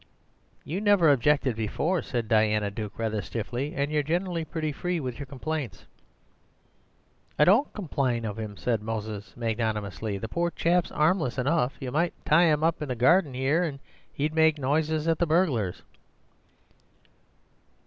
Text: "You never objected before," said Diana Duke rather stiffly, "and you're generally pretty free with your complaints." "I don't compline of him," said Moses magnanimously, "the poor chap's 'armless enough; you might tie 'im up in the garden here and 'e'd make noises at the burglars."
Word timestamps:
"You 0.63 0.81
never 0.81 1.11
objected 1.11 1.55
before," 1.55 2.01
said 2.01 2.27
Diana 2.27 2.71
Duke 2.71 2.97
rather 2.97 3.21
stiffly, 3.21 3.75
"and 3.75 3.91
you're 3.91 4.01
generally 4.01 4.43
pretty 4.43 4.71
free 4.71 4.99
with 4.99 5.19
your 5.19 5.27
complaints." 5.27 5.85
"I 7.37 7.45
don't 7.45 7.71
compline 7.71 8.25
of 8.25 8.39
him," 8.39 8.57
said 8.57 8.81
Moses 8.81 9.37
magnanimously, 9.37 10.17
"the 10.17 10.27
poor 10.27 10.49
chap's 10.49 10.91
'armless 10.91 11.37
enough; 11.37 11.75
you 11.79 11.91
might 11.91 12.15
tie 12.25 12.49
'im 12.51 12.63
up 12.63 12.81
in 12.81 12.87
the 12.89 12.95
garden 12.95 13.35
here 13.35 13.61
and 13.61 13.77
'e'd 14.17 14.33
make 14.33 14.57
noises 14.57 15.07
at 15.07 15.19
the 15.19 15.27
burglars." 15.27 15.83